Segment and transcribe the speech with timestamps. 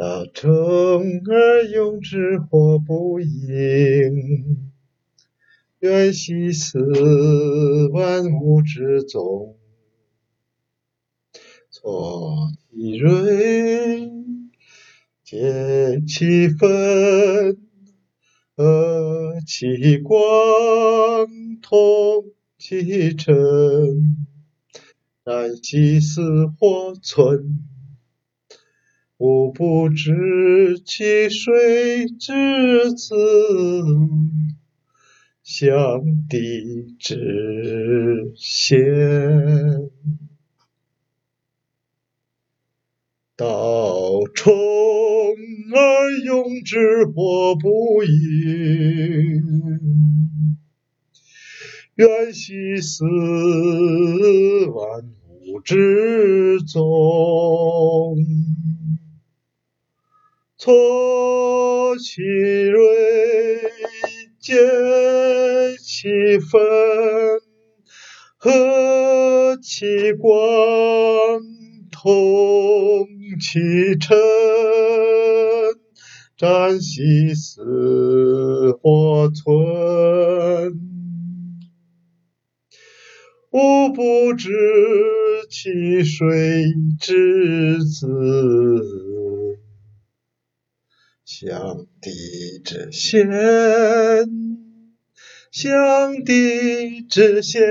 [0.00, 0.48] 大虫
[1.26, 4.72] 儿用之或不应，
[5.80, 6.78] 愿兮似
[7.92, 9.58] 万物之宗。
[11.70, 14.10] 挫其锐，
[15.22, 17.58] 解其分，
[18.56, 20.18] 和其光，
[21.60, 22.24] 通
[22.56, 24.16] 其尘。
[25.24, 27.69] 然兮似火存。
[29.20, 33.14] 吾不知其水之子，
[35.42, 39.90] 象帝之先。
[43.36, 49.42] 道冲而用之或不应，
[51.94, 53.04] 缘兮似
[54.74, 58.19] 万物之宗。
[60.62, 62.82] 错其锐，
[64.38, 64.52] 解
[65.82, 66.60] 其分，
[68.36, 71.40] 和其光，
[71.90, 73.08] 同
[73.40, 74.18] 其尘。
[76.36, 77.62] 战兮似
[78.82, 79.54] 或存，
[83.50, 84.50] 吾不知
[85.48, 89.29] 其水之子。
[91.32, 93.30] 相地之先，
[95.52, 97.62] 象帝之先。